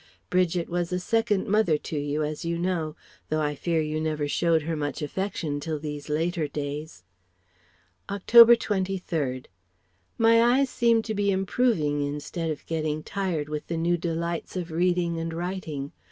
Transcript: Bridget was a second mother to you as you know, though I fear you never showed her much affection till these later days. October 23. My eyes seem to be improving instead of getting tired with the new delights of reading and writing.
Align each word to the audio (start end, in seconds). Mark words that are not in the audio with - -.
Bridget 0.31 0.67
was 0.67 0.91
a 0.91 0.97
second 0.99 1.47
mother 1.47 1.77
to 1.77 1.95
you 1.95 2.23
as 2.23 2.43
you 2.43 2.57
know, 2.57 2.95
though 3.29 3.39
I 3.39 3.53
fear 3.53 3.79
you 3.81 4.01
never 4.01 4.27
showed 4.27 4.63
her 4.63 4.75
much 4.75 5.03
affection 5.03 5.59
till 5.59 5.77
these 5.77 6.09
later 6.09 6.47
days. 6.47 7.03
October 8.09 8.55
23. 8.55 9.43
My 10.17 10.41
eyes 10.41 10.71
seem 10.71 11.03
to 11.03 11.13
be 11.13 11.29
improving 11.29 12.01
instead 12.01 12.49
of 12.49 12.65
getting 12.65 13.03
tired 13.03 13.47
with 13.47 13.67
the 13.67 13.77
new 13.77 13.95
delights 13.95 14.55
of 14.55 14.71
reading 14.71 15.19
and 15.19 15.31
writing. 15.35 15.91